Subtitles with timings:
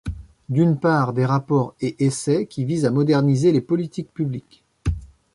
[0.49, 4.63] D’une part, des rapports et essais, qui visent à moderniser les politiques publiques.